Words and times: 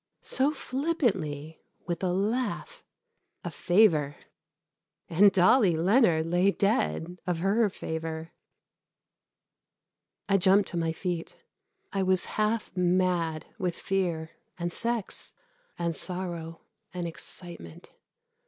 So 0.23 0.51
flippantly 0.51 1.61
with 1.85 2.01
a 2.03 2.09
laugh. 2.09 2.83
"A 3.43 3.51
favor!" 3.51 4.15
And 5.07 5.31
Dolly 5.31 5.77
Leonard 5.77 6.25
lay 6.25 6.49
dead 6.49 7.19
of 7.27 7.37
her 7.37 7.69
favor! 7.69 8.31
I 10.27 10.37
jumped 10.39 10.69
to 10.69 10.75
my 10.77 10.91
feet 10.91 11.37
I 11.93 12.01
was 12.01 12.25
half 12.41 12.75
mad 12.75 13.45
with 13.59 13.75
fear 13.75 14.31
and 14.57 14.73
sex 14.73 15.35
and 15.77 15.95
sorrow 15.95 16.61
and 16.91 17.05
excitement. 17.05 17.91